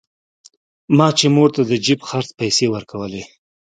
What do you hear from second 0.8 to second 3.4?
ما چې مور ته د جيب خرڅ پيسې ورکولې.